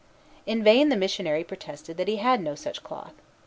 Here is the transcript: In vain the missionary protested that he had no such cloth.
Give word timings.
In 0.47 0.63
vain 0.63 0.89
the 0.89 0.95
missionary 0.95 1.43
protested 1.43 1.95
that 1.97 2.07
he 2.07 2.15
had 2.15 2.41
no 2.41 2.55
such 2.55 2.81
cloth. 2.83 3.13